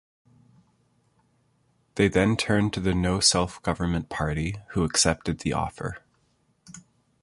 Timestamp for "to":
2.73-2.79